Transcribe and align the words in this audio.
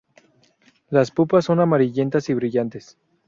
Las 0.89 1.11
pupas 1.11 1.45
son 1.45 1.59
amarillentas 1.59 2.27
y 2.29 2.33
brillantes. 2.33 2.97